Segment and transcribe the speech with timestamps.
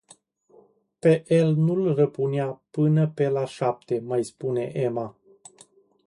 [0.99, 5.17] Pe el nu-l răpunea până pe la șapte, mai spune Ema.